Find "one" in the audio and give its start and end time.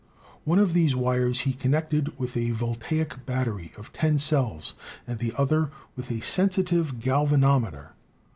0.45-0.57